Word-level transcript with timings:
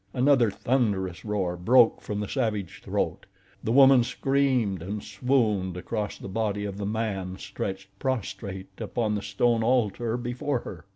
Another 0.15 0.49
thunderous 0.49 1.23
roar 1.23 1.55
broke 1.55 2.01
from 2.01 2.19
the 2.21 2.27
savage 2.27 2.81
throat, 2.83 3.27
the 3.63 3.71
woman 3.71 4.03
screamed 4.03 4.81
and 4.81 5.03
swooned 5.03 5.77
across 5.77 6.17
the 6.17 6.27
body 6.27 6.65
of 6.65 6.79
the 6.79 6.87
man 6.87 7.37
stretched 7.37 7.89
prostrate 7.99 8.69
upon 8.81 9.13
the 9.13 9.21
stone 9.21 9.61
altar 9.61 10.17
before 10.17 10.61
her. 10.61 10.85